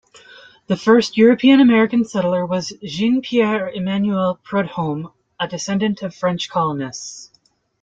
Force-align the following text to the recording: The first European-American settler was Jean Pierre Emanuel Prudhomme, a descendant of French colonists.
The 0.65 0.77
first 0.77 1.15
European-American 1.15 2.05
settler 2.05 2.43
was 2.43 2.73
Jean 2.81 3.21
Pierre 3.21 3.69
Emanuel 3.69 4.39
Prudhomme, 4.43 5.11
a 5.39 5.47
descendant 5.47 6.01
of 6.01 6.15
French 6.15 6.49
colonists. 6.49 7.29